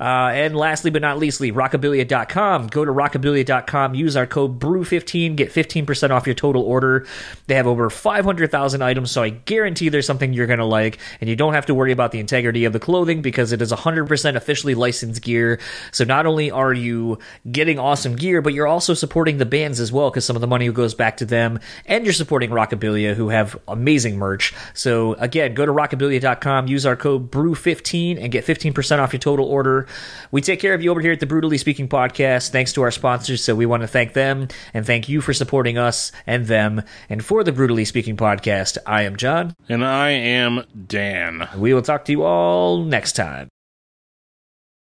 [0.00, 2.68] Uh, and lastly but not leastly, rockabilia.com.
[2.68, 7.06] Go to rockabilia.com, use our code BREW15, get 15% off your total order.
[7.46, 11.28] They have over 500,000 items, so I guarantee there's something you're going to like, and
[11.28, 14.36] you don't have to worry about the integrity of the clothing because it is 100%
[14.36, 15.60] officially licensed gear.
[15.92, 17.18] So not only are you
[17.50, 20.46] getting awesome gear, but you're also supporting the bands as well because some of the
[20.46, 24.54] money goes back to them, and you're supporting Rockabilia, who have amazing merch.
[24.72, 29.46] So again, go to rockabilia.com, use our code BREW15, and get 15% off your total
[29.46, 29.86] order.
[30.30, 32.90] We take care of you over here at the Brutally Speaking podcast, thanks to our
[32.90, 33.42] sponsors.
[33.42, 36.82] So we want to thank them and thank you for supporting us and them.
[37.08, 39.54] And for the Brutally Speaking podcast, I am John.
[39.68, 41.48] And I am Dan.
[41.56, 43.48] We will talk to you all next time.